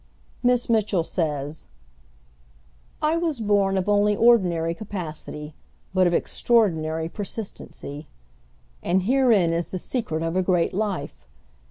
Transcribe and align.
Miss 0.41 0.67
Mitchell 0.67 1.03
says, 1.03 1.67
"I 3.03 3.17
was 3.17 3.39
born 3.39 3.77
of 3.77 3.87
only 3.87 4.15
ordinary 4.15 4.73
capacity, 4.73 5.53
but 5.93 6.07
of 6.07 6.13
extraordinary 6.15 7.07
persistency," 7.07 8.07
and 8.81 9.03
herein 9.03 9.53
is 9.53 9.67
the 9.67 9.77
secret 9.77 10.23
of 10.23 10.35
a 10.35 10.41
great 10.41 10.73
life. 10.73 11.27